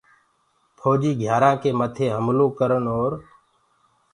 ڦوجيٚ 0.79 1.19
گھيارآنٚ 1.21 1.59
ڪي 1.61 1.71
مٿي 1.79 2.05
هملو 2.15 2.47
ڪرن 2.59 2.83
اور 2.93 3.11